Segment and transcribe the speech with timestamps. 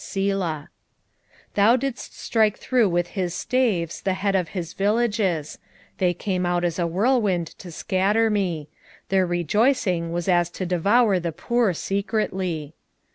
[0.03, 0.61] Selah.
[1.51, 5.59] 3:14 Thou didst strike through with his staves the head of his villages:
[5.99, 8.67] they came out as a whirlwind to scatter me:
[9.09, 12.73] their rejoicing was as to devour the poor secretly.